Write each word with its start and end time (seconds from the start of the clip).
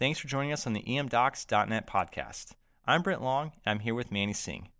Thanks 0.00 0.18
for 0.18 0.28
joining 0.28 0.50
us 0.50 0.66
on 0.66 0.72
the 0.72 0.82
emdocs.net 0.82 1.86
podcast. 1.86 2.52
I'm 2.86 3.02
Brit 3.02 3.20
Long, 3.20 3.52
and 3.66 3.72
I'm 3.72 3.80
here 3.80 3.94
with 3.94 4.10
Manny 4.10 4.32
Singh. 4.32 4.70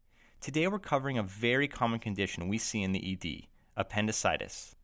Today 0.41 0.67
we're 0.67 0.79
covering 0.79 1.19
a 1.19 1.23
very 1.23 1.69
common 1.69 2.01
condition 2.01 2.49
we 2.49 2.57
see 2.57 2.83
in 2.83 2.93
the 2.93 3.13
ED 3.13 3.43
appendicitis. 3.77 4.75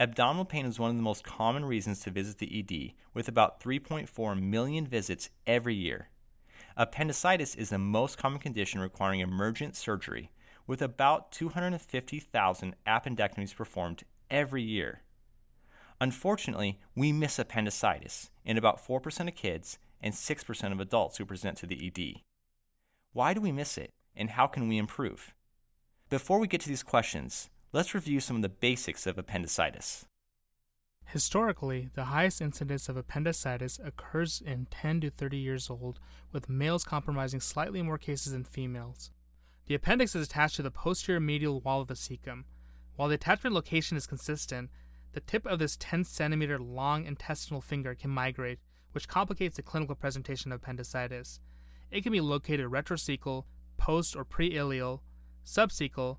Abdominal 0.00 0.46
pain 0.46 0.66
is 0.66 0.80
one 0.80 0.90
of 0.90 0.96
the 0.96 1.02
most 1.04 1.22
common 1.22 1.64
reasons 1.64 2.00
to 2.00 2.10
visit 2.10 2.38
the 2.38 2.58
ED, 2.58 2.94
with 3.14 3.28
about 3.28 3.60
3.4 3.62 4.42
million 4.42 4.84
visits 4.84 5.30
every 5.46 5.76
year. 5.76 6.08
Appendicitis 6.76 7.54
is 7.54 7.70
the 7.70 7.78
most 7.78 8.18
common 8.18 8.40
condition 8.40 8.80
requiring 8.80 9.20
emergent 9.20 9.76
surgery, 9.76 10.32
with 10.66 10.82
about 10.82 11.30
250,000 11.30 12.74
appendectomies 12.84 13.54
performed 13.54 14.02
every 14.28 14.64
year. 14.64 15.02
Unfortunately, 16.00 16.78
we 16.94 17.12
miss 17.12 17.38
appendicitis 17.38 18.30
in 18.44 18.58
about 18.58 18.84
4% 18.84 19.28
of 19.28 19.34
kids 19.34 19.78
and 20.00 20.12
6% 20.12 20.72
of 20.72 20.80
adults 20.80 21.16
who 21.16 21.24
present 21.24 21.56
to 21.58 21.66
the 21.66 21.86
ED. 21.86 22.20
Why 23.12 23.32
do 23.32 23.40
we 23.40 23.52
miss 23.52 23.78
it, 23.78 23.92
and 24.14 24.30
how 24.30 24.46
can 24.46 24.68
we 24.68 24.76
improve? 24.76 25.34
Before 26.10 26.38
we 26.38 26.48
get 26.48 26.60
to 26.62 26.68
these 26.68 26.82
questions, 26.82 27.48
let's 27.72 27.94
review 27.94 28.20
some 28.20 28.36
of 28.36 28.42
the 28.42 28.48
basics 28.48 29.06
of 29.06 29.16
appendicitis. 29.16 30.04
Historically, 31.06 31.88
the 31.94 32.06
highest 32.06 32.40
incidence 32.40 32.88
of 32.88 32.96
appendicitis 32.96 33.80
occurs 33.82 34.42
in 34.44 34.66
10 34.70 35.00
to 35.00 35.10
30 35.10 35.36
years 35.38 35.70
old, 35.70 35.98
with 36.30 36.48
males 36.48 36.84
comprising 36.84 37.40
slightly 37.40 37.80
more 37.80 37.96
cases 37.96 38.32
than 38.32 38.44
females. 38.44 39.12
The 39.66 39.74
appendix 39.74 40.14
is 40.14 40.26
attached 40.26 40.56
to 40.56 40.62
the 40.62 40.70
posterior 40.70 41.20
medial 41.20 41.60
wall 41.60 41.80
of 41.80 41.88
the 41.88 41.94
cecum. 41.94 42.44
While 42.96 43.08
the 43.08 43.14
attachment 43.14 43.54
location 43.54 43.96
is 43.96 44.06
consistent, 44.06 44.70
the 45.16 45.20
tip 45.20 45.46
of 45.46 45.58
this 45.58 45.78
10 45.78 46.04
centimeter 46.04 46.58
long 46.58 47.06
intestinal 47.06 47.62
finger 47.62 47.94
can 47.94 48.10
migrate, 48.10 48.58
which 48.92 49.08
complicates 49.08 49.56
the 49.56 49.62
clinical 49.62 49.94
presentation 49.94 50.52
of 50.52 50.60
appendicitis. 50.60 51.40
It 51.90 52.02
can 52.02 52.12
be 52.12 52.20
located 52.20 52.66
retrocecal, 52.66 53.46
post 53.78 54.14
or 54.14 54.26
preileal, 54.26 55.00
subcecal, 55.42 56.18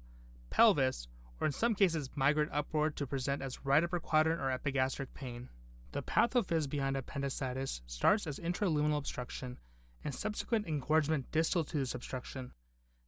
pelvis, 0.50 1.08
or 1.40 1.46
in 1.46 1.54
some 1.54 1.76
cases 1.76 2.10
migrate 2.16 2.50
upward 2.52 2.96
to 2.96 3.06
present 3.06 3.44
as 3.44 3.64
right 3.64 3.84
upper 3.84 4.00
quadrant 4.00 4.42
or 4.42 4.50
epigastric 4.50 5.14
pain. 5.14 5.50
The 5.92 6.02
pathophys 6.02 6.68
behind 6.68 6.98
appendicitis 6.98 7.82
starts 7.86 8.26
as 8.26 8.40
intraluminal 8.40 8.98
obstruction 8.98 9.60
and 10.04 10.16
subsequent 10.16 10.66
engorgement 10.66 11.32
distal 11.32 11.64
to 11.66 11.78
this 11.78 11.94
obstruction. 11.94 12.52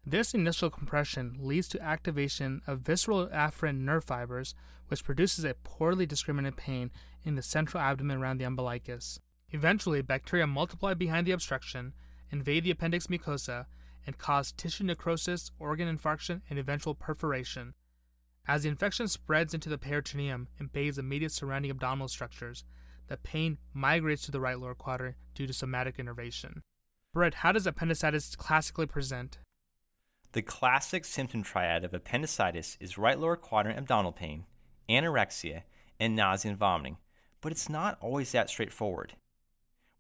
This 0.06 0.34
initial 0.34 0.70
compression 0.70 1.38
leads 1.40 1.68
to 1.70 1.82
activation 1.82 2.62
of 2.66 2.80
visceral 2.80 3.28
afferent 3.28 3.80
nerve 3.80 4.04
fibers, 4.04 4.56
which 4.88 5.04
produces 5.04 5.46
a 5.46 5.54
poorly 5.64 6.06
discriminated 6.06 6.58
pain 6.58 6.92
in 7.24 7.36
the 7.36 7.42
central 7.42 7.82
abdomen 7.82 8.18
around 8.18 8.38
the 8.40 8.46
umbilicus. 8.46 9.20
Eventually, 9.52 10.02
bacteria 10.02 10.48
multiply 10.48 10.94
behind 10.94 11.28
the 11.28 11.32
obstruction, 11.32 11.94
invade 12.32 12.64
the 12.64 12.72
appendix 12.72 13.08
mucosa, 13.08 13.66
and 14.06 14.18
cause 14.18 14.52
tissue 14.52 14.84
necrosis, 14.84 15.52
organ 15.60 15.96
infarction, 15.96 16.42
and 16.50 16.58
eventual 16.58 16.96
perforation. 16.96 17.74
As 18.48 18.64
the 18.64 18.70
infection 18.70 19.08
spreads 19.08 19.54
into 19.54 19.70
the 19.70 19.78
peritoneum 19.78 20.48
and 20.58 20.72
bathes 20.72 20.98
immediate 20.98 21.32
surrounding 21.32 21.70
abdominal 21.70 22.08
structures, 22.08 22.64
the 23.08 23.18
pain 23.18 23.58
migrates 23.74 24.24
to 24.24 24.32
the 24.32 24.40
right 24.40 24.60
lower 24.60 24.76
quadrant 24.76 25.18
due 25.36 25.46
to 25.46 25.54
somatic 25.54 26.00
innervation. 26.00 26.62
Brit, 27.14 27.36
how 27.36 27.52
does 27.52 27.68
appendicitis 27.68 28.36
classically 28.36 28.86
present? 28.86 29.40
The 30.34 30.44
classic 30.44 31.06
symptom 31.06 31.42
triad 31.42 31.84
of 31.84 31.92
appendicitis 31.92 32.78
is 32.80 33.00
right 33.00 33.18
lower 33.18 33.36
quadrant 33.36 33.80
abdominal 33.80 34.12
pain, 34.12 34.46
anorexia, 34.88 35.64
and 36.00 36.16
nausea 36.16 36.52
and 36.52 36.60
vomiting, 36.60 36.98
but 37.42 37.52
it's 37.52 37.68
not 37.68 37.98
always 38.00 38.32
that 38.34 38.48
straightforward. 38.48 39.16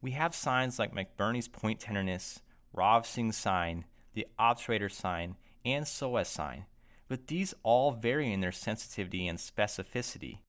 We 0.01 0.11
have 0.11 0.35
signs 0.35 0.77
like 0.77 0.93
McBurney's 0.93 1.47
point 1.47 1.79
tenderness, 1.79 2.41
Rovsing 2.71 3.31
sign, 3.31 3.85
the 4.13 4.27
obturator 4.39 4.91
sign, 4.91 5.35
and 5.65 5.85
Psoas 5.85 6.27
sign, 6.27 6.65
but 7.07 7.25
these 7.25 7.55
all 7.63 7.91
vary 7.91 8.31
in 8.31 8.41
their 8.41 8.51
sensitivity 8.51 9.27
and 9.27 9.39
specificity. 9.39 10.41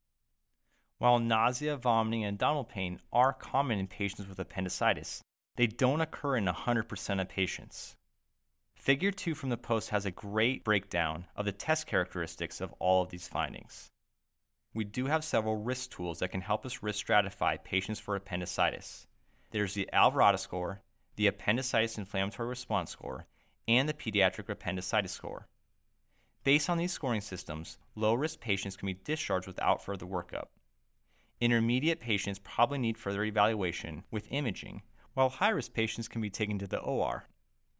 While 0.98 1.18
nausea, 1.18 1.78
vomiting, 1.78 2.24
and 2.24 2.34
abdominal 2.34 2.64
pain 2.64 3.00
are 3.14 3.32
common 3.32 3.78
in 3.78 3.86
patients 3.86 4.28
with 4.28 4.38
appendicitis, 4.38 5.22
they 5.56 5.66
don't 5.66 6.02
occur 6.02 6.36
in 6.36 6.44
100% 6.44 7.20
of 7.20 7.28
patients. 7.30 7.96
Figure 8.80 9.10
2 9.10 9.34
from 9.34 9.50
the 9.50 9.58
post 9.58 9.90
has 9.90 10.06
a 10.06 10.10
great 10.10 10.64
breakdown 10.64 11.26
of 11.36 11.44
the 11.44 11.52
test 11.52 11.86
characteristics 11.86 12.62
of 12.62 12.72
all 12.78 13.02
of 13.02 13.10
these 13.10 13.28
findings. 13.28 13.90
We 14.72 14.84
do 14.84 15.04
have 15.04 15.22
several 15.22 15.58
risk 15.58 15.90
tools 15.90 16.20
that 16.20 16.30
can 16.30 16.40
help 16.40 16.64
us 16.64 16.82
risk 16.82 17.06
stratify 17.06 17.62
patients 17.62 18.00
for 18.00 18.16
appendicitis. 18.16 19.06
There's 19.50 19.74
the 19.74 19.86
Alvarado 19.92 20.38
score, 20.38 20.80
the 21.16 21.26
Appendicitis 21.26 21.98
Inflammatory 21.98 22.48
Response 22.48 22.90
score, 22.90 23.26
and 23.68 23.86
the 23.86 23.92
Pediatric 23.92 24.48
Appendicitis 24.48 25.12
score. 25.12 25.46
Based 26.42 26.70
on 26.70 26.78
these 26.78 26.92
scoring 26.92 27.20
systems, 27.20 27.76
low 27.94 28.14
risk 28.14 28.40
patients 28.40 28.78
can 28.78 28.86
be 28.86 28.94
discharged 28.94 29.46
without 29.46 29.84
further 29.84 30.06
workup. 30.06 30.46
Intermediate 31.38 32.00
patients 32.00 32.40
probably 32.42 32.78
need 32.78 32.96
further 32.96 33.24
evaluation 33.24 34.04
with 34.10 34.32
imaging, 34.32 34.80
while 35.12 35.28
high 35.28 35.50
risk 35.50 35.74
patients 35.74 36.08
can 36.08 36.22
be 36.22 36.30
taken 36.30 36.58
to 36.58 36.66
the 36.66 36.80
OR. 36.80 37.26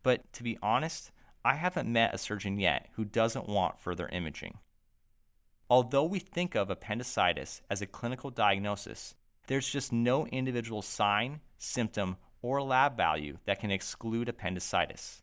But 0.02 0.32
to 0.34 0.42
be 0.42 0.58
honest, 0.62 1.10
I 1.44 1.54
haven't 1.54 1.92
met 1.92 2.14
a 2.14 2.18
surgeon 2.18 2.58
yet 2.58 2.88
who 2.94 3.04
doesn't 3.04 3.48
want 3.48 3.80
further 3.80 4.08
imaging. 4.08 4.58
Although 5.68 6.04
we 6.04 6.18
think 6.18 6.54
of 6.54 6.68
appendicitis 6.68 7.62
as 7.70 7.80
a 7.80 7.86
clinical 7.86 8.30
diagnosis, 8.30 9.14
there's 9.46 9.68
just 9.68 9.92
no 9.92 10.26
individual 10.26 10.82
sign, 10.82 11.40
symptom, 11.58 12.16
or 12.42 12.62
lab 12.62 12.96
value 12.96 13.38
that 13.46 13.60
can 13.60 13.70
exclude 13.70 14.28
appendicitis. 14.28 15.22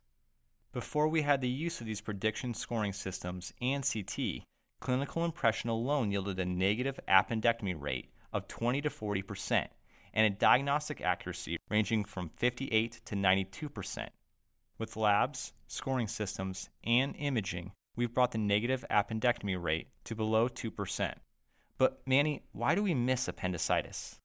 Before 0.74 1.08
we 1.08 1.24
had 1.24 1.42
the 1.42 1.50
use 1.50 1.82
of 1.82 1.88
these 1.88 2.02
prediction 2.02 2.54
scoring 2.54 2.94
systems 2.94 3.54
and 3.62 3.88
CT, 3.88 4.44
clinical 4.80 5.26
impression 5.26 5.70
alone 5.70 6.12
yielded 6.12 6.40
a 6.40 6.46
negative 6.46 7.00
appendectomy 7.08 7.76
rate 7.80 8.12
of 8.32 8.48
20 8.48 8.82
to 8.82 8.90
40 8.90 9.22
percent 9.24 9.70
and 10.14 10.26
a 10.26 10.30
diagnostic 10.30 11.02
accuracy 11.02 11.58
ranging 11.70 12.04
from 12.04 12.30
58 12.30 13.02
to 13.06 13.16
92 13.16 13.70
percent. 13.70 14.12
With 14.80 14.96
labs, 14.96 15.54
scoring 15.68 16.08
systems, 16.08 16.70
and 16.84 17.16
imaging, 17.18 17.72
we've 17.96 18.14
brought 18.14 18.32
the 18.32 18.38
negative 18.38 18.86
appendectomy 18.92 19.62
rate 19.62 19.88
to 20.04 20.16
below 20.16 20.48
2%. 20.48 21.14
But, 21.80 22.02
Manny, 22.06 22.44
why 22.52 22.76
do 22.76 22.84
we 22.84 22.94
miss 22.94 23.28
appendicitis? 23.28 24.20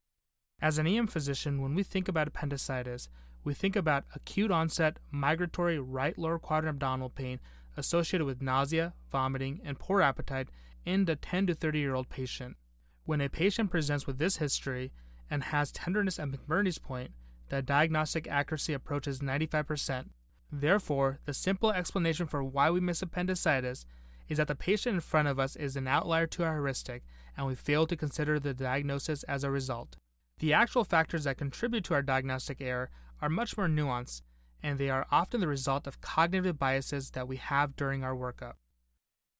As 0.60 0.78
an 0.78 0.86
EM 0.86 1.06
physician, 1.06 1.60
when 1.60 1.74
we 1.74 1.82
think 1.82 2.06
about 2.06 2.28
appendicitis, 2.28 3.08
we 3.44 3.54
think 3.54 3.76
about 3.76 4.04
acute 4.14 4.50
onset 4.50 4.98
migratory 5.10 5.78
right 5.78 6.16
lower 6.16 6.38
quadrant 6.38 6.76
abdominal 6.76 7.10
pain 7.10 7.40
associated 7.76 8.26
with 8.26 8.42
nausea, 8.42 8.92
vomiting, 9.10 9.60
and 9.64 9.78
poor 9.78 10.02
appetite 10.02 10.48
in 10.84 11.06
the 11.06 11.16
10 11.16 11.46
to 11.46 11.54
30 11.54 11.78
year 11.78 11.94
old 11.94 12.08
patient. 12.08 12.56
When 13.04 13.20
a 13.20 13.28
patient 13.28 13.70
presents 13.70 14.06
with 14.06 14.18
this 14.18 14.36
history 14.36 14.92
and 15.30 15.44
has 15.44 15.72
tenderness 15.72 16.18
at 16.18 16.28
McBurney's 16.28 16.78
point, 16.78 17.12
the 17.48 17.62
diagnostic 17.62 18.28
accuracy 18.28 18.72
approaches 18.72 19.20
95%, 19.20 20.06
Therefore, 20.54 21.18
the 21.24 21.32
simple 21.32 21.70
explanation 21.70 22.26
for 22.26 22.44
why 22.44 22.68
we 22.68 22.78
miss 22.78 23.00
appendicitis 23.00 23.86
is 24.28 24.36
that 24.36 24.48
the 24.48 24.54
patient 24.54 24.96
in 24.96 25.00
front 25.00 25.26
of 25.26 25.38
us 25.38 25.56
is 25.56 25.76
an 25.76 25.88
outlier 25.88 26.26
to 26.26 26.44
our 26.44 26.54
heuristic 26.54 27.04
and 27.36 27.46
we 27.46 27.54
fail 27.54 27.86
to 27.86 27.96
consider 27.96 28.38
the 28.38 28.52
diagnosis 28.52 29.22
as 29.22 29.44
a 29.44 29.50
result. 29.50 29.96
The 30.40 30.52
actual 30.52 30.84
factors 30.84 31.24
that 31.24 31.38
contribute 31.38 31.84
to 31.84 31.94
our 31.94 32.02
diagnostic 32.02 32.60
error 32.60 32.90
are 33.22 33.30
much 33.30 33.56
more 33.56 33.68
nuanced, 33.68 34.20
and 34.62 34.78
they 34.78 34.90
are 34.90 35.06
often 35.10 35.40
the 35.40 35.48
result 35.48 35.86
of 35.86 36.02
cognitive 36.02 36.58
biases 36.58 37.12
that 37.12 37.26
we 37.26 37.36
have 37.36 37.74
during 37.74 38.04
our 38.04 38.14
workup. 38.14 38.54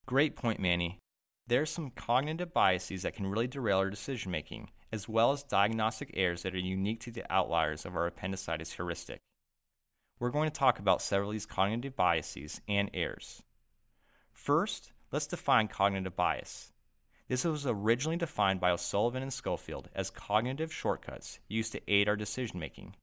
Great 0.06 0.34
point, 0.34 0.60
Manny. 0.60 0.98
There 1.46 1.60
are 1.60 1.66
some 1.66 1.90
cognitive 1.90 2.54
biases 2.54 3.02
that 3.02 3.14
can 3.14 3.26
really 3.26 3.48
derail 3.48 3.78
our 3.78 3.90
decision 3.90 4.32
making, 4.32 4.70
as 4.90 5.08
well 5.08 5.32
as 5.32 5.42
diagnostic 5.42 6.10
errors 6.14 6.42
that 6.42 6.54
are 6.54 6.58
unique 6.58 7.00
to 7.00 7.10
the 7.10 7.30
outliers 7.30 7.84
of 7.84 7.96
our 7.96 8.06
appendicitis 8.06 8.72
heuristic 8.72 9.20
we're 10.22 10.30
going 10.30 10.48
to 10.48 10.56
talk 10.56 10.78
about 10.78 11.02
several 11.02 11.30
of 11.30 11.34
these 11.34 11.46
cognitive 11.46 11.96
biases 11.96 12.60
and 12.68 12.88
errors. 12.94 13.42
First, 14.32 14.92
let's 15.10 15.26
define 15.26 15.66
cognitive 15.66 16.14
bias. 16.14 16.72
This 17.26 17.42
was 17.44 17.66
originally 17.66 18.18
defined 18.18 18.60
by 18.60 18.70
O'Sullivan 18.70 19.24
and 19.24 19.32
Schofield 19.32 19.88
as 19.96 20.10
cognitive 20.10 20.72
shortcuts 20.72 21.40
used 21.48 21.72
to 21.72 21.80
aid 21.88 22.08
our 22.08 22.14
decision 22.14 22.60
making. 22.60 22.94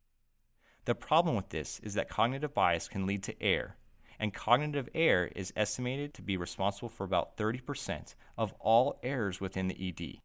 The 0.85 0.95
problem 0.95 1.35
with 1.35 1.49
this 1.49 1.81
is 1.83 1.93
that 1.95 2.07
cognitive 2.07 2.53
bias 2.53 2.87
can 2.87 3.05
lead 3.05 3.23
to 3.23 3.43
error, 3.43 3.75
and 4.17 4.33
cognitive 4.33 4.87
error 4.95 5.29
is 5.35 5.51
estimated 5.57 6.13
to 6.13 6.21
be 6.21 6.37
responsible 6.37 6.87
for 6.87 7.03
about 7.03 7.35
30% 7.35 8.15
of 8.37 8.53
all 8.61 8.97
errors 9.03 9.41
within 9.41 9.67
the 9.67 9.89
ED. 9.89 10.21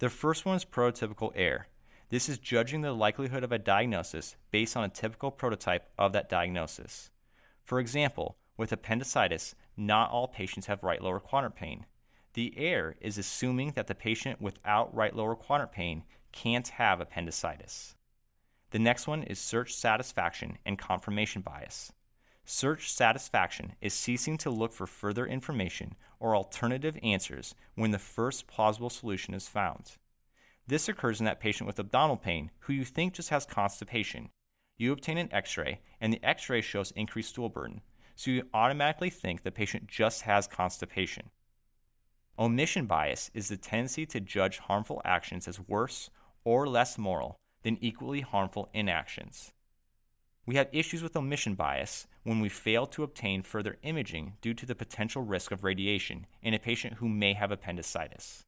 The 0.00 0.10
first 0.10 0.44
one 0.44 0.56
is 0.56 0.64
prototypical 0.64 1.30
error. 1.36 1.68
This 2.08 2.28
is 2.28 2.38
judging 2.38 2.82
the 2.82 2.92
likelihood 2.92 3.42
of 3.42 3.50
a 3.50 3.58
diagnosis 3.58 4.36
based 4.52 4.76
on 4.76 4.84
a 4.84 4.88
typical 4.88 5.32
prototype 5.32 5.88
of 5.98 6.12
that 6.12 6.28
diagnosis. 6.28 7.10
For 7.64 7.80
example, 7.80 8.36
with 8.56 8.70
appendicitis, 8.70 9.56
not 9.76 10.10
all 10.10 10.28
patients 10.28 10.66
have 10.66 10.84
right 10.84 11.02
lower 11.02 11.18
quadrant 11.18 11.56
pain. 11.56 11.84
The 12.34 12.54
error 12.56 12.94
is 13.00 13.18
assuming 13.18 13.72
that 13.72 13.88
the 13.88 13.94
patient 13.96 14.40
without 14.40 14.94
right 14.94 15.16
lower 15.16 15.34
quadrant 15.34 15.72
pain 15.72 16.04
can't 16.30 16.68
have 16.68 17.00
appendicitis. 17.00 17.96
The 18.70 18.78
next 18.78 19.08
one 19.08 19.24
is 19.24 19.40
search 19.40 19.74
satisfaction 19.74 20.58
and 20.64 20.78
confirmation 20.78 21.42
bias. 21.42 21.92
Search 22.44 22.92
satisfaction 22.92 23.74
is 23.80 23.92
ceasing 23.92 24.38
to 24.38 24.50
look 24.50 24.72
for 24.72 24.86
further 24.86 25.26
information 25.26 25.96
or 26.20 26.36
alternative 26.36 26.96
answers 27.02 27.56
when 27.74 27.90
the 27.90 27.98
first 27.98 28.46
plausible 28.46 28.90
solution 28.90 29.34
is 29.34 29.48
found. 29.48 29.96
This 30.68 30.88
occurs 30.88 31.20
in 31.20 31.26
that 31.26 31.40
patient 31.40 31.66
with 31.66 31.78
abdominal 31.78 32.16
pain 32.16 32.50
who 32.60 32.72
you 32.72 32.84
think 32.84 33.14
just 33.14 33.28
has 33.28 33.46
constipation. 33.46 34.30
You 34.76 34.92
obtain 34.92 35.16
an 35.16 35.32
x 35.32 35.56
ray, 35.56 35.80
and 36.00 36.12
the 36.12 36.24
x 36.24 36.50
ray 36.50 36.60
shows 36.60 36.90
increased 36.92 37.30
stool 37.30 37.48
burden, 37.48 37.82
so 38.16 38.30
you 38.30 38.48
automatically 38.52 39.10
think 39.10 39.42
the 39.42 39.52
patient 39.52 39.86
just 39.86 40.22
has 40.22 40.46
constipation. 40.46 41.30
Omission 42.38 42.86
bias 42.86 43.30
is 43.32 43.48
the 43.48 43.56
tendency 43.56 44.04
to 44.06 44.20
judge 44.20 44.58
harmful 44.58 45.00
actions 45.04 45.46
as 45.46 45.60
worse 45.60 46.10
or 46.44 46.68
less 46.68 46.98
moral 46.98 47.36
than 47.62 47.78
equally 47.80 48.20
harmful 48.20 48.68
inactions. 48.74 49.52
We 50.46 50.56
have 50.56 50.68
issues 50.72 51.02
with 51.02 51.16
omission 51.16 51.54
bias 51.54 52.06
when 52.22 52.40
we 52.40 52.48
fail 52.48 52.86
to 52.88 53.02
obtain 53.02 53.42
further 53.42 53.78
imaging 53.82 54.34
due 54.40 54.54
to 54.54 54.66
the 54.66 54.74
potential 54.74 55.22
risk 55.22 55.50
of 55.50 55.64
radiation 55.64 56.26
in 56.42 56.54
a 56.54 56.58
patient 56.58 56.94
who 56.94 57.08
may 57.08 57.34
have 57.34 57.50
appendicitis. 57.50 58.45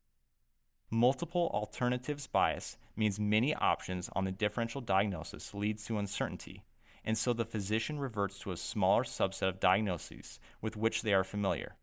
Multiple 0.91 1.51
alternatives 1.53 2.27
bias 2.27 2.79
means 2.97 3.21
many 3.21 3.55
options 3.55 4.09
on 4.15 4.25
the 4.25 4.33
differential 4.33 4.81
diagnosis 4.81 5.53
leads 5.53 5.85
to 5.85 5.99
uncertainty, 5.99 6.65
and 7.05 7.17
so 7.17 7.35
the 7.35 7.45
physician 7.45 7.99
reverts 7.99 8.39
to 8.39 8.53
a 8.53 8.57
smaller 8.57 9.05
subset 9.05 9.49
of 9.49 9.61
diagnoses 9.61 10.41
with 10.63 10.77
which 10.77 11.03
they 11.03 11.13
are 11.13 11.25
familiar. 11.25 11.77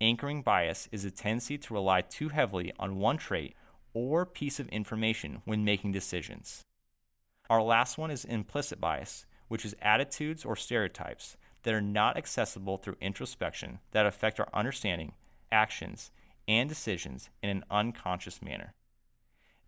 Anchoring 0.00 0.42
bias 0.42 0.88
is 0.90 1.04
a 1.04 1.10
tendency 1.10 1.56
to 1.56 1.72
rely 1.72 2.00
too 2.00 2.28
heavily 2.28 2.72
on 2.80 2.98
one 2.98 3.16
trait 3.16 3.54
or 3.94 4.26
piece 4.26 4.58
of 4.58 4.68
information 4.68 5.40
when 5.44 5.64
making 5.64 5.92
decisions. 5.92 6.62
Our 7.48 7.62
last 7.62 7.96
one 7.96 8.10
is 8.10 8.24
implicit 8.24 8.80
bias, 8.80 9.24
which 9.46 9.64
is 9.64 9.76
attitudes 9.80 10.44
or 10.44 10.56
stereotypes 10.56 11.36
that 11.62 11.72
are 11.72 11.80
not 11.80 12.16
accessible 12.16 12.76
through 12.76 12.96
introspection 13.00 13.78
that 13.92 14.04
affect 14.04 14.40
our 14.40 14.48
understanding, 14.52 15.12
actions, 15.52 16.10
and 16.48 16.68
decisions 16.68 17.30
in 17.42 17.50
an 17.50 17.64
unconscious 17.70 18.42
manner. 18.42 18.74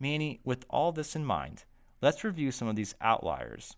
Manny, 0.00 0.40
with 0.44 0.64
all 0.70 0.92
this 0.92 1.16
in 1.16 1.24
mind, 1.24 1.64
let's 2.00 2.24
review 2.24 2.50
some 2.50 2.68
of 2.68 2.76
these 2.76 2.94
outliers. 3.00 3.76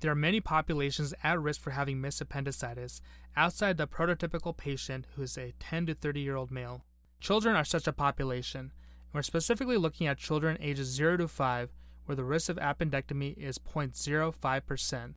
There 0.00 0.10
are 0.10 0.16
many 0.16 0.40
populations 0.40 1.14
at 1.22 1.40
risk 1.40 1.60
for 1.60 1.70
having 1.70 2.00
missed 2.00 2.20
appendicitis 2.20 3.00
outside 3.36 3.76
the 3.76 3.86
prototypical 3.86 4.56
patient 4.56 5.06
who 5.14 5.22
is 5.22 5.38
a 5.38 5.54
10 5.60 5.86
to 5.86 5.94
30 5.94 6.20
year 6.20 6.36
old 6.36 6.50
male. 6.50 6.84
Children 7.20 7.54
are 7.54 7.64
such 7.64 7.86
a 7.86 7.92
population, 7.92 8.60
and 8.60 8.70
we're 9.14 9.22
specifically 9.22 9.76
looking 9.76 10.06
at 10.06 10.18
children 10.18 10.58
ages 10.60 10.88
0 10.88 11.18
to 11.18 11.28
5 11.28 11.70
where 12.06 12.16
the 12.16 12.24
risk 12.24 12.48
of 12.48 12.56
appendectomy 12.56 13.36
is 13.38 13.58
0.05%. 13.58 15.14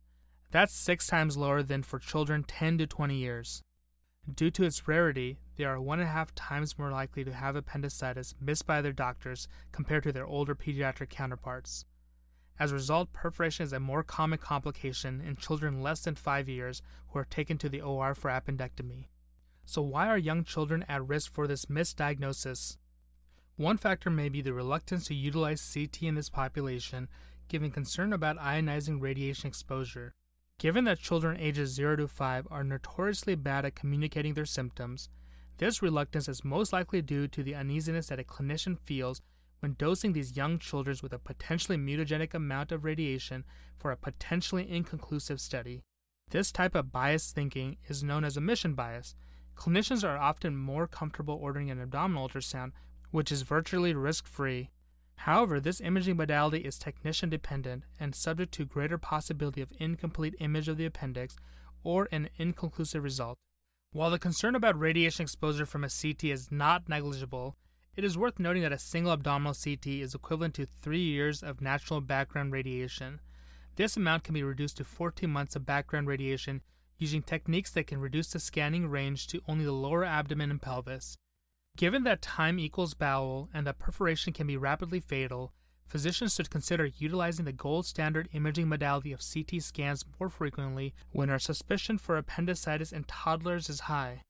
That's 0.50 0.72
six 0.72 1.06
times 1.06 1.36
lower 1.36 1.62
than 1.62 1.82
for 1.82 1.98
children 1.98 2.44
10 2.44 2.78
to 2.78 2.86
20 2.86 3.16
years. 3.16 3.62
Due 4.32 4.50
to 4.52 4.64
its 4.64 4.86
rarity, 4.86 5.38
they 5.56 5.64
are 5.64 5.80
one 5.80 6.00
and 6.00 6.08
a 6.08 6.12
half 6.12 6.34
times 6.34 6.78
more 6.78 6.90
likely 6.90 7.24
to 7.24 7.32
have 7.32 7.56
appendicitis 7.56 8.34
missed 8.40 8.66
by 8.66 8.80
their 8.82 8.92
doctors 8.92 9.48
compared 9.72 10.02
to 10.04 10.12
their 10.12 10.26
older 10.26 10.54
pediatric 10.54 11.10
counterparts. 11.10 11.84
As 12.58 12.72
a 12.72 12.74
result, 12.74 13.12
perforation 13.12 13.64
is 13.64 13.72
a 13.72 13.80
more 13.80 14.02
common 14.02 14.38
complication 14.38 15.20
in 15.20 15.36
children 15.36 15.82
less 15.82 16.00
than 16.00 16.14
5 16.14 16.48
years 16.48 16.82
who 17.08 17.18
are 17.18 17.24
taken 17.24 17.58
to 17.58 17.68
the 17.68 17.80
OR 17.80 18.14
for 18.14 18.30
appendectomy. 18.30 19.08
So, 19.64 19.82
why 19.82 20.08
are 20.08 20.16
young 20.16 20.44
children 20.44 20.84
at 20.88 21.06
risk 21.06 21.32
for 21.32 21.46
this 21.46 21.66
misdiagnosis? 21.66 22.76
One 23.56 23.76
factor 23.76 24.10
may 24.10 24.28
be 24.28 24.40
the 24.40 24.52
reluctance 24.52 25.06
to 25.06 25.14
utilize 25.14 25.72
CT 25.72 26.02
in 26.02 26.14
this 26.14 26.30
population, 26.30 27.08
given 27.48 27.70
concern 27.70 28.12
about 28.12 28.38
ionizing 28.38 29.00
radiation 29.00 29.48
exposure. 29.48 30.12
Given 30.58 30.84
that 30.84 30.98
children 30.98 31.38
ages 31.38 31.74
0 31.74 31.96
to 31.96 32.08
5 32.08 32.48
are 32.50 32.64
notoriously 32.64 33.34
bad 33.34 33.64
at 33.64 33.74
communicating 33.74 34.34
their 34.34 34.46
symptoms, 34.46 35.08
this 35.58 35.82
reluctance 35.82 36.28
is 36.28 36.44
most 36.44 36.72
likely 36.72 37.02
due 37.02 37.28
to 37.28 37.42
the 37.42 37.54
uneasiness 37.54 38.08
that 38.08 38.20
a 38.20 38.24
clinician 38.24 38.78
feels 38.78 39.20
when 39.60 39.74
dosing 39.78 40.12
these 40.12 40.36
young 40.36 40.58
children 40.58 40.96
with 41.02 41.12
a 41.12 41.18
potentially 41.18 41.78
mutagenic 41.78 42.34
amount 42.34 42.72
of 42.72 42.84
radiation 42.84 43.44
for 43.78 43.90
a 43.90 43.96
potentially 43.96 44.70
inconclusive 44.70 45.40
study. 45.40 45.82
This 46.30 46.52
type 46.52 46.74
of 46.74 46.92
biased 46.92 47.34
thinking 47.34 47.78
is 47.88 48.02
known 48.02 48.24
as 48.24 48.36
omission 48.36 48.74
bias. 48.74 49.14
Clinicians 49.56 50.06
are 50.06 50.18
often 50.18 50.56
more 50.56 50.86
comfortable 50.86 51.38
ordering 51.40 51.70
an 51.70 51.80
abdominal 51.80 52.28
ultrasound 52.28 52.72
which 53.10 53.32
is 53.32 53.42
virtually 53.42 53.94
risk 53.94 54.26
free. 54.26 54.70
However, 55.20 55.58
this 55.60 55.80
imaging 55.80 56.16
modality 56.16 56.58
is 56.58 56.78
technician 56.78 57.30
dependent 57.30 57.84
and 57.98 58.14
subject 58.14 58.52
to 58.54 58.66
greater 58.66 58.98
possibility 58.98 59.62
of 59.62 59.72
incomplete 59.78 60.34
image 60.38 60.68
of 60.68 60.76
the 60.76 60.84
appendix 60.84 61.36
or 61.82 62.08
an 62.12 62.28
inconclusive 62.36 63.02
result. 63.02 63.38
While 63.92 64.10
the 64.10 64.18
concern 64.18 64.54
about 64.54 64.78
radiation 64.78 65.22
exposure 65.22 65.66
from 65.66 65.84
a 65.84 65.88
CT 65.88 66.24
is 66.24 66.50
not 66.50 66.88
negligible, 66.88 67.56
it 67.96 68.04
is 68.04 68.18
worth 68.18 68.38
noting 68.38 68.62
that 68.62 68.72
a 68.72 68.78
single 68.78 69.12
abdominal 69.12 69.54
CT 69.54 69.86
is 69.86 70.14
equivalent 70.14 70.54
to 70.54 70.66
three 70.66 71.02
years 71.02 71.42
of 71.42 71.62
natural 71.62 72.02
background 72.02 72.52
radiation. 72.52 73.20
This 73.76 73.96
amount 73.96 74.24
can 74.24 74.34
be 74.34 74.42
reduced 74.42 74.76
to 74.78 74.84
14 74.84 75.30
months 75.30 75.56
of 75.56 75.64
background 75.64 76.08
radiation 76.08 76.60
using 76.98 77.22
techniques 77.22 77.70
that 77.72 77.86
can 77.86 78.00
reduce 78.00 78.28
the 78.28 78.38
scanning 78.38 78.88
range 78.88 79.26
to 79.28 79.42
only 79.48 79.64
the 79.64 79.72
lower 79.72 80.04
abdomen 80.04 80.50
and 80.50 80.60
pelvis. 80.60 81.16
Given 81.76 82.04
that 82.04 82.22
time 82.22 82.58
equals 82.58 82.94
bowel 82.94 83.50
and 83.52 83.66
that 83.66 83.78
perforation 83.78 84.32
can 84.32 84.46
be 84.46 84.56
rapidly 84.56 85.00
fatal, 85.00 85.52
physicians 85.86 86.34
should 86.34 86.50
consider 86.50 86.86
utilizing 86.98 87.44
the 87.44 87.52
gold 87.52 87.86
standard 87.86 88.28
imaging 88.32 88.68
modality 88.68 89.12
of 89.12 89.20
CT 89.20 89.62
scans 89.62 90.04
more 90.18 90.28
frequently 90.28 90.94
when 91.12 91.30
our 91.30 91.38
suspicion 91.38 91.98
for 91.98 92.16
appendicitis 92.16 92.92
in 92.92 93.04
toddlers 93.04 93.68
is 93.68 93.80
high. 93.80 94.22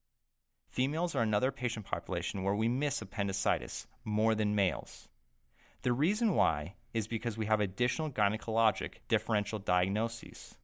Females 0.69 1.15
are 1.15 1.23
another 1.23 1.51
patient 1.51 1.85
population 1.85 2.43
where 2.43 2.55
we 2.55 2.67
miss 2.67 3.01
appendicitis 3.01 3.87
more 4.03 4.35
than 4.35 4.55
males. 4.55 5.09
The 5.81 5.93
reason 5.93 6.35
why 6.35 6.75
is 6.93 7.07
because 7.07 7.37
we 7.37 7.45
have 7.45 7.59
additional 7.59 8.09
gynecologic 8.09 8.95
differential 9.07 9.59
diagnoses. 9.59 10.57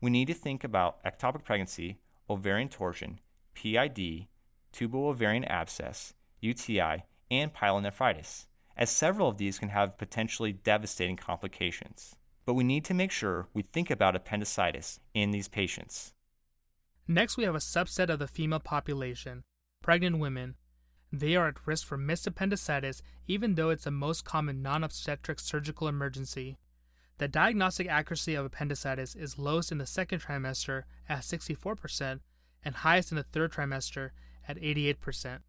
We 0.00 0.10
need 0.10 0.28
to 0.28 0.34
think 0.34 0.64
about 0.64 1.02
ectopic 1.04 1.44
pregnancy, 1.44 1.98
ovarian 2.28 2.68
torsion, 2.68 3.20
PID, 3.54 4.28
tubo-ovarian 4.72 5.44
abscess, 5.44 6.14
UTI, 6.40 7.04
and 7.30 7.52
pyelonephritis, 7.52 8.46
as 8.80 8.88
several 8.88 9.28
of 9.28 9.36
these 9.36 9.58
can 9.58 9.68
have 9.68 9.98
potentially 9.98 10.52
devastating 10.52 11.16
complications. 11.16 12.16
But 12.46 12.54
we 12.54 12.64
need 12.64 12.84
to 12.86 12.94
make 12.94 13.12
sure 13.12 13.46
we 13.52 13.62
think 13.62 13.90
about 13.90 14.16
appendicitis 14.16 14.98
in 15.12 15.30
these 15.30 15.48
patients. 15.48 16.14
Next, 17.06 17.36
we 17.36 17.44
have 17.44 17.54
a 17.54 17.58
subset 17.58 18.08
of 18.08 18.18
the 18.18 18.26
female 18.26 18.58
population 18.58 19.44
pregnant 19.82 20.18
women. 20.18 20.54
They 21.12 21.36
are 21.36 21.48
at 21.48 21.66
risk 21.66 21.86
for 21.86 21.96
missed 21.96 22.26
appendicitis, 22.26 23.02
even 23.26 23.54
though 23.54 23.70
it's 23.70 23.84
the 23.84 23.90
most 23.90 24.24
common 24.24 24.62
non 24.62 24.82
obstetric 24.82 25.40
surgical 25.40 25.86
emergency. 25.86 26.56
The 27.18 27.28
diagnostic 27.28 27.86
accuracy 27.88 28.34
of 28.34 28.46
appendicitis 28.46 29.14
is 29.14 29.38
lowest 29.38 29.70
in 29.72 29.78
the 29.78 29.86
second 29.86 30.22
trimester 30.22 30.84
at 31.06 31.20
64% 31.20 32.20
and 32.64 32.74
highest 32.76 33.10
in 33.10 33.16
the 33.16 33.22
third 33.22 33.52
trimester 33.52 34.10
at 34.48 34.56
88%. 34.56 35.40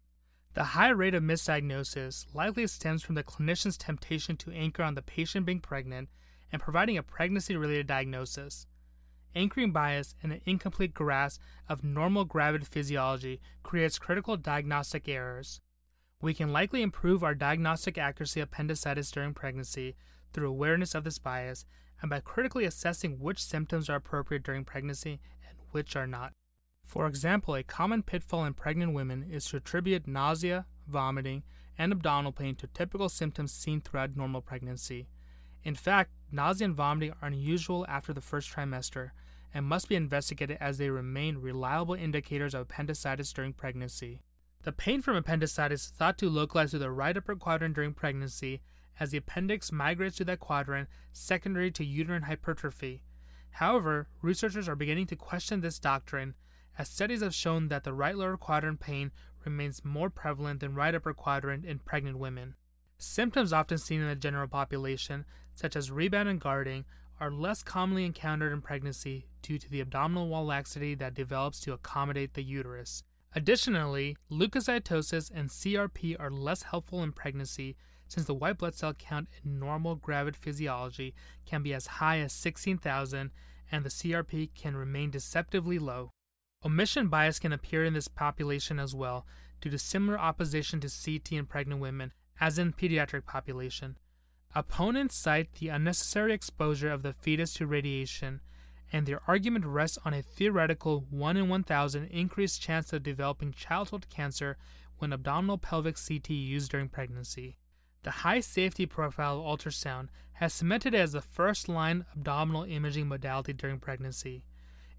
The 0.54 0.64
high 0.64 0.90
rate 0.90 1.14
of 1.14 1.22
misdiagnosis 1.22 2.26
likely 2.34 2.66
stems 2.66 3.02
from 3.02 3.14
the 3.14 3.24
clinician's 3.24 3.78
temptation 3.78 4.36
to 4.36 4.52
anchor 4.52 4.82
on 4.82 4.94
the 4.94 5.00
patient 5.00 5.46
being 5.46 5.60
pregnant 5.60 6.10
and 6.52 6.60
providing 6.60 6.98
a 6.98 7.02
pregnancy 7.02 7.56
related 7.56 7.86
diagnosis. 7.86 8.66
Anchoring 9.34 9.72
bias 9.72 10.14
and 10.22 10.30
an 10.30 10.42
incomplete 10.44 10.92
grasp 10.92 11.40
of 11.70 11.82
normal 11.82 12.26
gravid 12.26 12.66
physiology 12.66 13.40
creates 13.62 13.98
critical 13.98 14.36
diagnostic 14.36 15.08
errors. 15.08 15.62
We 16.20 16.34
can 16.34 16.52
likely 16.52 16.82
improve 16.82 17.24
our 17.24 17.34
diagnostic 17.34 17.96
accuracy 17.96 18.40
of 18.40 18.48
appendicitis 18.48 19.10
during 19.10 19.32
pregnancy 19.32 19.96
through 20.34 20.50
awareness 20.50 20.94
of 20.94 21.04
this 21.04 21.18
bias 21.18 21.64
and 22.02 22.10
by 22.10 22.20
critically 22.20 22.66
assessing 22.66 23.18
which 23.18 23.42
symptoms 23.42 23.88
are 23.88 23.96
appropriate 23.96 24.42
during 24.42 24.66
pregnancy 24.66 25.18
and 25.48 25.56
which 25.70 25.96
are 25.96 26.06
not. 26.06 26.32
For 26.92 27.06
example, 27.06 27.54
a 27.54 27.62
common 27.62 28.02
pitfall 28.02 28.44
in 28.44 28.52
pregnant 28.52 28.92
women 28.92 29.22
is 29.22 29.46
to 29.46 29.56
attribute 29.56 30.06
nausea, 30.06 30.66
vomiting, 30.86 31.42
and 31.78 31.90
abdominal 31.90 32.32
pain 32.32 32.54
to 32.56 32.66
typical 32.66 33.08
symptoms 33.08 33.50
seen 33.50 33.80
throughout 33.80 34.14
normal 34.14 34.42
pregnancy. 34.42 35.08
In 35.64 35.74
fact, 35.74 36.10
nausea 36.30 36.66
and 36.66 36.76
vomiting 36.76 37.14
are 37.22 37.28
unusual 37.28 37.86
after 37.88 38.12
the 38.12 38.20
first 38.20 38.50
trimester 38.50 39.12
and 39.54 39.64
must 39.64 39.88
be 39.88 39.94
investigated 39.94 40.58
as 40.60 40.76
they 40.76 40.90
remain 40.90 41.38
reliable 41.38 41.94
indicators 41.94 42.52
of 42.52 42.60
appendicitis 42.60 43.32
during 43.32 43.54
pregnancy. 43.54 44.20
The 44.62 44.72
pain 44.72 45.00
from 45.00 45.16
appendicitis 45.16 45.84
is 45.84 45.88
thought 45.88 46.18
to 46.18 46.28
localize 46.28 46.72
to 46.72 46.78
the 46.78 46.90
right 46.90 47.16
upper 47.16 47.36
quadrant 47.36 47.74
during 47.74 47.94
pregnancy 47.94 48.60
as 49.00 49.12
the 49.12 49.16
appendix 49.16 49.72
migrates 49.72 50.16
to 50.16 50.26
that 50.26 50.40
quadrant 50.40 50.90
secondary 51.10 51.70
to 51.70 51.86
uterine 51.86 52.24
hypertrophy. 52.24 53.02
However, 53.52 54.08
researchers 54.20 54.68
are 54.68 54.76
beginning 54.76 55.06
to 55.06 55.16
question 55.16 55.62
this 55.62 55.78
doctrine 55.78 56.34
as 56.78 56.88
studies 56.88 57.22
have 57.22 57.34
shown 57.34 57.68
that 57.68 57.84
the 57.84 57.92
right 57.92 58.16
lower 58.16 58.36
quadrant 58.36 58.80
pain 58.80 59.10
remains 59.44 59.84
more 59.84 60.10
prevalent 60.10 60.60
than 60.60 60.74
right 60.74 60.94
upper 60.94 61.12
quadrant 61.12 61.64
in 61.64 61.78
pregnant 61.78 62.18
women. 62.18 62.54
Symptoms 62.98 63.52
often 63.52 63.78
seen 63.78 64.00
in 64.00 64.08
the 64.08 64.14
general 64.14 64.46
population, 64.46 65.24
such 65.54 65.74
as 65.74 65.90
rebound 65.90 66.28
and 66.28 66.40
guarding, 66.40 66.84
are 67.20 67.30
less 67.30 67.62
commonly 67.62 68.04
encountered 68.04 68.52
in 68.52 68.60
pregnancy 68.60 69.26
due 69.42 69.58
to 69.58 69.70
the 69.70 69.80
abdominal 69.80 70.28
wall 70.28 70.44
laxity 70.44 70.94
that 70.94 71.14
develops 71.14 71.60
to 71.60 71.72
accommodate 71.72 72.34
the 72.34 72.42
uterus. 72.42 73.02
Additionally, 73.34 74.16
leukocytosis 74.30 75.30
and 75.34 75.48
CRP 75.48 76.16
are 76.20 76.30
less 76.30 76.64
helpful 76.64 77.02
in 77.02 77.12
pregnancy 77.12 77.76
since 78.08 78.26
the 78.26 78.34
white 78.34 78.58
blood 78.58 78.74
cell 78.74 78.92
count 78.92 79.28
in 79.42 79.58
normal 79.58 79.94
gravid 79.94 80.36
physiology 80.36 81.14
can 81.46 81.62
be 81.62 81.72
as 81.72 81.86
high 81.86 82.18
as 82.18 82.32
16,000 82.32 83.30
and 83.70 83.84
the 83.84 83.88
CRP 83.88 84.50
can 84.54 84.76
remain 84.76 85.10
deceptively 85.10 85.78
low. 85.78 86.10
Omission 86.64 87.08
bias 87.08 87.38
can 87.38 87.52
appear 87.52 87.84
in 87.84 87.94
this 87.94 88.08
population 88.08 88.78
as 88.78 88.94
well 88.94 89.26
due 89.60 89.70
to 89.70 89.78
similar 89.78 90.18
opposition 90.18 90.80
to 90.80 90.88
CT 90.88 91.32
in 91.32 91.46
pregnant 91.46 91.80
women 91.80 92.12
as 92.40 92.58
in 92.58 92.72
pediatric 92.72 93.24
population. 93.24 93.96
Opponents 94.54 95.16
cite 95.16 95.54
the 95.54 95.68
unnecessary 95.68 96.32
exposure 96.32 96.90
of 96.90 97.02
the 97.02 97.12
fetus 97.12 97.54
to 97.54 97.66
radiation, 97.66 98.40
and 98.92 99.06
their 99.06 99.22
argument 99.26 99.64
rests 99.64 99.98
on 100.04 100.12
a 100.12 100.22
theoretical 100.22 101.06
1 101.10 101.36
in 101.36 101.48
1000 101.48 102.04
increased 102.08 102.60
chance 102.60 102.92
of 102.92 103.02
developing 103.02 103.52
childhood 103.52 104.06
cancer 104.10 104.58
when 104.98 105.12
abdominal 105.12 105.58
pelvic 105.58 105.96
CT 105.96 106.30
used 106.30 106.70
during 106.70 106.88
pregnancy. 106.88 107.56
The 108.02 108.10
high 108.10 108.40
safety 108.40 108.84
profile 108.84 109.40
of 109.40 109.46
ultrasound 109.58 110.08
has 110.34 110.52
cemented 110.52 110.94
it 110.94 110.98
as 110.98 111.12
the 111.12 111.20
first 111.20 111.68
line 111.68 112.04
abdominal 112.14 112.64
imaging 112.64 113.08
modality 113.08 113.52
during 113.52 113.78
pregnancy. 113.78 114.44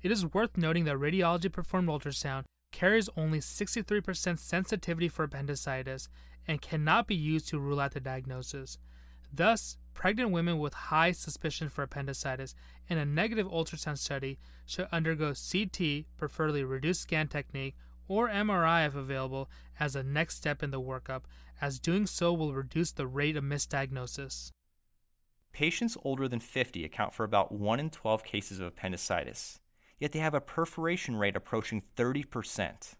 It 0.03 0.11
is 0.11 0.33
worth 0.33 0.57
noting 0.57 0.83
that 0.83 0.97
radiology 0.97 1.49
performed 1.49 1.87
ultrasound 1.87 2.43
carries 2.73 3.09
only 3.15 3.39
63% 3.39 4.37
sensitivity 4.37 5.07
for 5.07 5.23
appendicitis 5.23 6.09
and 6.45 6.61
cannot 6.61 7.07
be 7.07 7.15
used 7.15 7.47
to 7.47 7.59
rule 7.59 7.79
out 7.79 7.93
the 7.93 8.01
diagnosis. 8.01 8.77
Thus, 9.31 9.77
pregnant 9.93 10.31
women 10.31 10.59
with 10.59 10.73
high 10.73 11.13
suspicion 11.13 11.69
for 11.69 11.83
appendicitis 11.83 12.53
in 12.89 12.97
a 12.97 13.05
negative 13.05 13.47
ultrasound 13.47 13.97
study 13.97 14.39
should 14.65 14.89
undergo 14.91 15.33
CT, 15.33 16.05
preferably 16.17 16.65
reduced 16.65 17.03
scan 17.03 17.29
technique, 17.29 17.75
or 18.09 18.27
MRI 18.27 18.85
if 18.85 18.95
available, 18.95 19.49
as 19.79 19.95
a 19.95 20.03
next 20.03 20.35
step 20.35 20.61
in 20.61 20.71
the 20.71 20.81
workup, 20.81 21.21
as 21.61 21.79
doing 21.79 22.05
so 22.05 22.33
will 22.33 22.53
reduce 22.53 22.91
the 22.91 23.07
rate 23.07 23.37
of 23.37 23.45
misdiagnosis. 23.45 24.51
Patients 25.53 25.95
older 26.03 26.27
than 26.27 26.41
50 26.41 26.83
account 26.83 27.13
for 27.13 27.23
about 27.23 27.53
1 27.53 27.79
in 27.79 27.89
12 27.89 28.23
cases 28.25 28.59
of 28.59 28.67
appendicitis, 28.67 29.59
yet 30.03 30.11
they 30.11 30.19
have 30.19 30.33
a 30.33 30.41
perforation 30.41 31.15
rate 31.15 31.37
approaching 31.37 31.81
30%. 31.95 32.95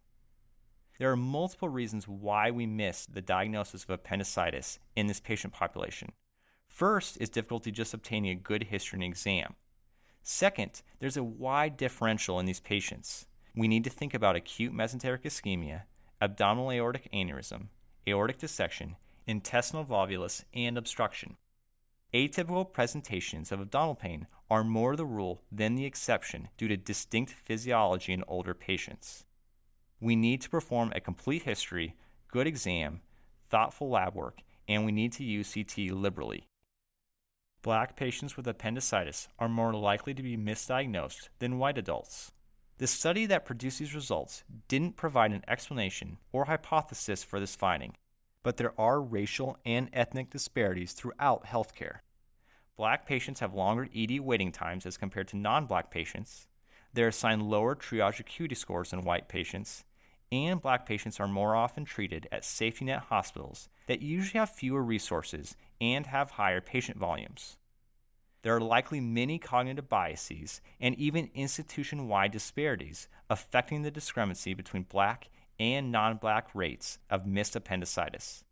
There 0.98 1.12
are 1.12 1.18
multiple 1.18 1.68
reasons 1.68 2.08
why 2.08 2.50
we 2.50 2.66
miss 2.66 3.06
the 3.06 3.22
diagnosis 3.22 3.84
of 3.84 3.90
appendicitis 3.90 4.80
in 4.96 5.08
this 5.08 5.20
patient 5.20 5.52
population. 5.52 6.14
First 6.66 7.18
is 7.20 7.28
difficulty 7.28 7.72
just 7.72 7.94
obtaining 7.94 8.32
a 8.32 8.36
good 8.36 8.64
history 8.64 8.96
and 8.96 9.04
exam. 9.04 9.56
Second, 10.22 10.82
there's 11.02 11.18
a 11.18 11.24
wide 11.26 11.76
differential 11.76 12.40
in 12.40 12.46
these 12.46 12.62
patients. 12.62 13.26
We 13.54 13.68
need 13.68 13.84
to 13.84 13.90
think 13.90 14.14
about 14.14 14.38
acute 14.38 14.72
mesenteric 14.72 15.24
ischemia, 15.24 15.82
abdominal 16.22 16.72
aortic 16.72 17.12
aneurysm, 17.12 17.68
aortic 18.08 18.38
dissection, 18.38 18.96
intestinal 19.28 19.84
volvulus, 19.84 20.46
and 20.54 20.78
obstruction. 20.78 21.36
Atypical 22.14 22.72
presentations 22.72 23.52
of 23.52 23.60
abdominal 23.60 23.96
pain 23.96 24.28
are 24.48 24.64
more 24.64 24.96
the 24.96 25.06
rule 25.06 25.42
than 25.52 25.74
the 25.74 25.86
exception 25.86 26.50
due 26.60 26.68
to 26.68 26.78
distinct 26.78 27.32
physiology 27.32 28.14
in 28.14 28.24
older 28.28 28.54
patients. 28.54 29.26
We 30.00 30.16
need 30.16 30.40
to 30.42 30.50
perform 30.50 30.92
a 30.94 31.02
complete 31.02 31.42
history, 31.42 31.96
good 32.28 32.46
exam, 32.46 33.02
thoughtful 33.50 33.90
lab 33.90 34.14
work, 34.14 34.42
and 34.68 34.86
we 34.86 34.92
need 34.92 35.12
to 35.14 35.24
use 35.24 35.56
CT 35.56 35.92
liberally. 35.92 36.46
Black 37.64 37.96
patients 37.96 38.38
with 38.38 38.48
appendicitis 38.48 39.28
are 39.40 39.50
more 39.50 39.74
likely 39.74 40.14
to 40.14 40.22
be 40.22 40.38
misdiagnosed 40.38 41.30
than 41.40 41.58
white 41.58 41.80
adults. 41.80 42.32
The 42.78 42.86
study 42.86 43.26
that 43.26 43.46
produced 43.46 43.80
these 43.80 43.96
results 43.96 44.44
didn't 44.68 44.98
provide 44.98 45.32
an 45.32 45.44
explanation 45.48 46.18
or 46.32 46.46
hypothesis 46.46 47.24
for 47.24 47.40
this 47.40 47.56
finding, 47.56 47.96
but 48.44 48.58
there 48.58 48.80
are 48.80 49.02
racial 49.02 49.58
and 49.66 49.90
ethnic 49.94 50.30
disparities 50.30 50.92
throughout 50.92 51.46
healthcare. 51.46 52.00
Black 52.76 53.06
patients 53.06 53.40
have 53.40 53.54
longer 53.54 53.88
ED 53.96 54.20
waiting 54.22 54.52
times 54.52 54.86
as 54.88 54.98
compared 54.98 55.28
to 55.28 55.38
non 55.38 55.68
black 55.68 55.92
patients. 55.92 56.48
They're 56.92 57.10
assigned 57.10 57.44
lower 57.44 57.76
triage 57.76 58.20
acuity 58.20 58.56
scores 58.56 58.90
than 58.90 59.02
white 59.02 59.28
patients, 59.28 59.84
and 60.32 60.60
black 60.60 60.86
patients 60.88 61.20
are 61.20 61.28
more 61.28 61.56
often 61.56 61.86
treated 61.86 62.28
at 62.32 62.44
safety 62.44 62.86
net 62.86 63.04
hospitals 63.10 63.70
that 63.86 64.02
usually 64.02 64.40
have 64.40 64.50
fewer 64.50 64.82
resources 64.82 65.56
and 65.80 66.08
have 66.08 66.32
higher 66.32 66.62
patient 66.62 66.98
volumes. 66.98 67.58
There 68.42 68.56
are 68.56 68.62
likely 68.62 69.00
many 69.00 69.38
cognitive 69.38 69.88
biases 69.88 70.60
and 70.80 70.96
even 70.96 71.30
institution 71.36 72.08
wide 72.08 72.32
disparities 72.32 73.08
affecting 73.30 73.84
the 73.84 73.92
discrepancy 73.92 74.56
between 74.56 74.84
black 74.84 75.30
and 75.60 75.92
non 75.92 76.18
black 76.18 76.50
rates 76.56 76.98
of 77.10 77.28
missed 77.28 77.56
appendicitis. 77.56 78.44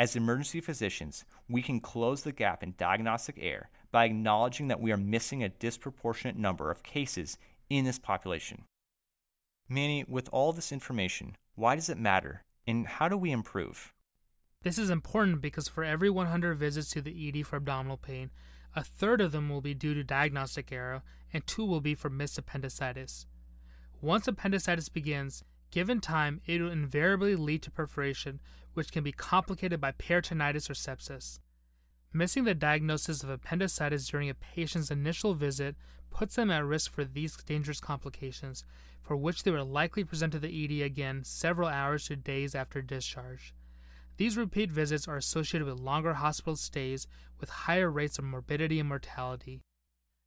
As 0.00 0.16
emergency 0.16 0.62
physicians, 0.62 1.26
we 1.46 1.60
can 1.60 1.78
close 1.78 2.22
the 2.22 2.32
gap 2.32 2.62
in 2.62 2.72
diagnostic 2.78 3.36
error 3.38 3.68
by 3.92 4.06
acknowledging 4.06 4.68
that 4.68 4.80
we 4.80 4.92
are 4.92 4.96
missing 4.96 5.42
a 5.42 5.50
disproportionate 5.50 6.38
number 6.38 6.70
of 6.70 6.82
cases 6.82 7.36
in 7.68 7.84
this 7.84 7.98
population. 7.98 8.64
Manny, 9.68 10.06
with 10.08 10.30
all 10.32 10.54
this 10.54 10.72
information, 10.72 11.36
why 11.54 11.74
does 11.74 11.90
it 11.90 11.98
matter 11.98 12.44
and 12.66 12.86
how 12.86 13.08
do 13.08 13.16
we 13.18 13.30
improve? 13.30 13.92
This 14.62 14.78
is 14.78 14.88
important 14.88 15.42
because 15.42 15.68
for 15.68 15.84
every 15.84 16.08
100 16.08 16.54
visits 16.54 16.88
to 16.92 17.02
the 17.02 17.28
ED 17.28 17.46
for 17.46 17.56
abdominal 17.56 17.98
pain, 17.98 18.30
a 18.74 18.82
third 18.82 19.20
of 19.20 19.32
them 19.32 19.50
will 19.50 19.60
be 19.60 19.74
due 19.74 19.92
to 19.92 20.02
diagnostic 20.02 20.72
error 20.72 21.02
and 21.30 21.46
two 21.46 21.66
will 21.66 21.82
be 21.82 21.94
for 21.94 22.08
missed 22.08 22.38
appendicitis. 22.38 23.26
Once 24.00 24.26
appendicitis 24.26 24.88
begins, 24.88 25.44
given 25.70 26.00
time, 26.00 26.40
it 26.46 26.60
will 26.60 26.70
invariably 26.70 27.36
lead 27.36 27.62
to 27.62 27.70
perforation, 27.70 28.40
which 28.74 28.92
can 28.92 29.02
be 29.02 29.12
complicated 29.12 29.80
by 29.80 29.92
peritonitis 29.92 30.68
or 30.70 30.74
sepsis. 30.74 31.40
Missing 32.12 32.44
the 32.44 32.54
diagnosis 32.54 33.22
of 33.22 33.30
appendicitis 33.30 34.08
during 34.08 34.28
a 34.28 34.34
patient's 34.34 34.90
initial 34.90 35.34
visit 35.34 35.76
puts 36.10 36.34
them 36.34 36.50
at 36.50 36.64
risk 36.64 36.92
for 36.92 37.04
these 37.04 37.36
dangerous 37.36 37.80
complications, 37.80 38.64
for 39.00 39.16
which 39.16 39.42
they 39.42 39.50
will 39.50 39.64
likely 39.64 40.02
present 40.04 40.32
to 40.32 40.38
the 40.38 40.64
ED 40.64 40.84
again 40.84 41.22
several 41.22 41.68
hours 41.68 42.06
to 42.06 42.16
days 42.16 42.54
after 42.54 42.82
discharge. 42.82 43.54
These 44.16 44.36
repeat 44.36 44.70
visits 44.70 45.08
are 45.08 45.16
associated 45.16 45.66
with 45.66 45.80
longer 45.80 46.14
hospital 46.14 46.56
stays 46.56 47.06
with 47.38 47.48
higher 47.48 47.90
rates 47.90 48.18
of 48.18 48.24
morbidity 48.24 48.78
and 48.78 48.88
mortality. 48.88 49.62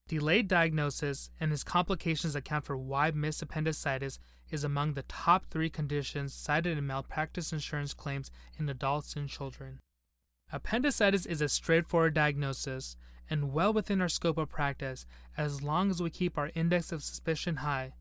Delayed 0.09 0.47
diagnosis 0.47 1.31
and 1.39 1.51
its 1.51 1.63
complications 1.63 2.35
account 2.35 2.65
for 2.65 2.77
why 2.77 3.09
missed 3.09 3.41
appendicitis 3.41 4.19
is 4.51 4.63
among 4.63 4.93
the 4.93 5.01
top 5.03 5.47
three 5.47 5.71
conditions 5.71 6.35
cited 6.35 6.77
in 6.77 6.85
malpractice 6.85 7.51
insurance 7.51 7.95
claims 7.95 8.29
in 8.59 8.69
adults 8.69 9.15
and 9.15 9.27
children. 9.27 9.79
Appendicitis 10.51 11.25
is 11.25 11.41
a 11.41 11.49
straightforward 11.49 12.13
diagnosis 12.13 12.95
and 13.27 13.53
well 13.53 13.73
within 13.73 14.01
our 14.01 14.07
scope 14.07 14.37
of 14.37 14.49
practice 14.49 15.07
as 15.35 15.63
long 15.63 15.89
as 15.89 15.99
we 15.99 16.11
keep 16.11 16.37
our 16.37 16.51
index 16.53 16.91
of 16.91 17.01
suspicion 17.01 17.55
high. 17.55 17.93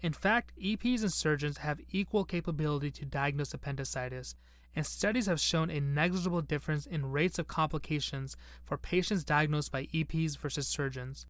In 0.00 0.12
fact, 0.12 0.52
EPs 0.60 1.02
and 1.02 1.12
surgeons 1.12 1.58
have 1.58 1.80
equal 1.92 2.24
capability 2.24 2.90
to 2.90 3.04
diagnose 3.04 3.54
appendicitis, 3.54 4.34
and 4.74 4.84
studies 4.84 5.26
have 5.26 5.38
shown 5.38 5.70
a 5.70 5.80
negligible 5.80 6.42
difference 6.42 6.86
in 6.86 7.12
rates 7.12 7.38
of 7.38 7.46
complications 7.46 8.36
for 8.64 8.76
patients 8.76 9.22
diagnosed 9.22 9.70
by 9.70 9.86
EPs 9.86 10.36
versus 10.36 10.66
surgeons. 10.66 11.26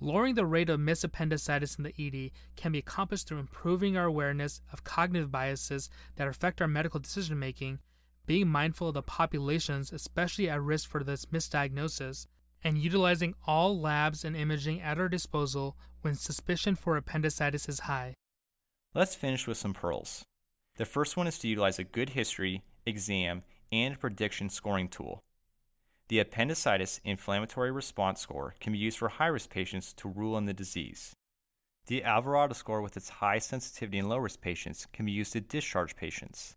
Lowering 0.00 0.36
the 0.36 0.46
rate 0.46 0.70
of 0.70 0.78
missed 0.78 1.02
appendicitis 1.02 1.76
in 1.76 1.82
the 1.82 1.94
ED 1.98 2.30
can 2.54 2.70
be 2.70 2.78
accomplished 2.78 3.26
through 3.26 3.40
improving 3.40 3.96
our 3.96 4.04
awareness 4.04 4.60
of 4.72 4.84
cognitive 4.84 5.32
biases 5.32 5.90
that 6.14 6.28
affect 6.28 6.60
our 6.60 6.68
medical 6.68 7.00
decision 7.00 7.36
making, 7.38 7.80
being 8.24 8.46
mindful 8.46 8.88
of 8.88 8.94
the 8.94 9.02
populations 9.02 9.92
especially 9.92 10.48
at 10.48 10.62
risk 10.62 10.88
for 10.88 11.02
this 11.02 11.26
misdiagnosis, 11.26 12.26
and 12.62 12.78
utilizing 12.78 13.34
all 13.46 13.80
labs 13.80 14.24
and 14.24 14.36
imaging 14.36 14.80
at 14.80 14.98
our 14.98 15.08
disposal 15.08 15.76
when 16.02 16.14
suspicion 16.14 16.76
for 16.76 16.96
appendicitis 16.96 17.68
is 17.68 17.80
high. 17.80 18.14
Let's 18.94 19.16
finish 19.16 19.46
with 19.46 19.56
some 19.56 19.74
pearls. 19.74 20.24
The 20.76 20.84
first 20.84 21.16
one 21.16 21.26
is 21.26 21.40
to 21.40 21.48
utilize 21.48 21.80
a 21.80 21.84
good 21.84 22.10
history, 22.10 22.62
exam, 22.86 23.42
and 23.72 23.98
prediction 23.98 24.48
scoring 24.48 24.88
tool. 24.88 25.24
The 26.08 26.20
appendicitis 26.20 27.00
inflammatory 27.04 27.70
response 27.70 28.20
score 28.20 28.54
can 28.60 28.72
be 28.72 28.78
used 28.78 28.96
for 28.96 29.08
high 29.08 29.26
risk 29.26 29.50
patients 29.50 29.92
to 29.94 30.08
rule 30.08 30.38
in 30.38 30.46
the 30.46 30.54
disease. 30.54 31.14
The 31.86 32.02
Alvarado 32.02 32.54
score, 32.54 32.80
with 32.80 32.96
its 32.96 33.08
high 33.08 33.38
sensitivity 33.38 33.98
in 33.98 34.08
low 34.08 34.16
risk 34.16 34.40
patients, 34.40 34.86
can 34.92 35.04
be 35.04 35.12
used 35.12 35.34
to 35.34 35.40
discharge 35.40 35.96
patients. 35.96 36.56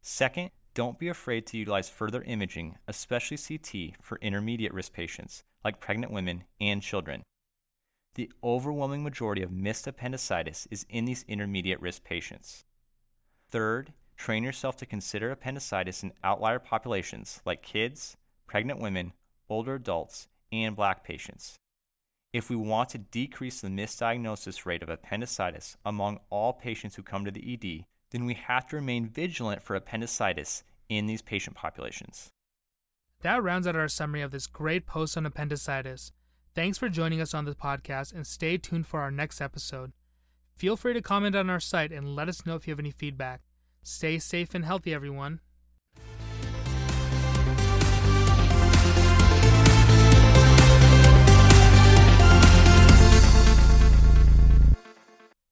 Second, 0.00 0.50
don't 0.74 0.98
be 0.98 1.08
afraid 1.08 1.46
to 1.46 1.56
utilize 1.56 1.88
further 1.88 2.22
imaging, 2.22 2.76
especially 2.86 3.36
CT, 3.36 3.96
for 4.00 4.18
intermediate 4.18 4.74
risk 4.74 4.92
patients 4.92 5.42
like 5.64 5.80
pregnant 5.80 6.12
women 6.12 6.44
and 6.60 6.82
children. 6.82 7.22
The 8.14 8.30
overwhelming 8.44 9.02
majority 9.02 9.42
of 9.42 9.50
missed 9.50 9.86
appendicitis 9.86 10.68
is 10.70 10.86
in 10.88 11.04
these 11.04 11.24
intermediate 11.26 11.80
risk 11.80 12.04
patients. 12.04 12.64
Third, 13.48 13.92
train 14.16 14.44
yourself 14.44 14.76
to 14.76 14.86
consider 14.86 15.30
appendicitis 15.30 16.02
in 16.02 16.12
outlier 16.22 16.58
populations 16.58 17.40
like 17.44 17.62
kids, 17.62 18.16
pregnant 18.46 18.80
women, 18.80 19.12
older 19.48 19.74
adults, 19.74 20.28
and 20.52 20.76
black 20.76 21.04
patients. 21.04 21.56
If 22.32 22.50
we 22.50 22.56
want 22.56 22.90
to 22.90 22.98
decrease 22.98 23.60
the 23.60 23.68
misdiagnosis 23.68 24.66
rate 24.66 24.82
of 24.82 24.88
appendicitis 24.88 25.76
among 25.84 26.20
all 26.30 26.52
patients 26.52 26.96
who 26.96 27.02
come 27.02 27.24
to 27.24 27.30
the 27.30 27.54
ED, 27.54 27.86
then 28.10 28.26
we 28.26 28.34
have 28.34 28.66
to 28.68 28.76
remain 28.76 29.08
vigilant 29.08 29.62
for 29.62 29.74
appendicitis 29.74 30.62
in 30.88 31.06
these 31.06 31.22
patient 31.22 31.56
populations. 31.56 32.28
That 33.22 33.42
rounds 33.42 33.66
out 33.66 33.76
our 33.76 33.88
summary 33.88 34.22
of 34.22 34.30
this 34.30 34.46
great 34.46 34.86
post 34.86 35.16
on 35.16 35.26
appendicitis. 35.26 36.12
Thanks 36.54 36.78
for 36.78 36.88
joining 36.88 37.20
us 37.20 37.34
on 37.34 37.44
the 37.44 37.54
podcast 37.54 38.14
and 38.14 38.26
stay 38.26 38.58
tuned 38.58 38.86
for 38.86 39.00
our 39.00 39.10
next 39.10 39.40
episode. 39.40 39.92
Feel 40.54 40.76
free 40.76 40.94
to 40.94 41.02
comment 41.02 41.36
on 41.36 41.50
our 41.50 41.60
site 41.60 41.92
and 41.92 42.14
let 42.14 42.28
us 42.28 42.46
know 42.46 42.54
if 42.54 42.66
you 42.66 42.72
have 42.72 42.78
any 42.78 42.90
feedback. 42.90 43.42
Stay 43.82 44.18
safe 44.18 44.54
and 44.54 44.64
healthy, 44.64 44.92
everyone. 44.92 45.40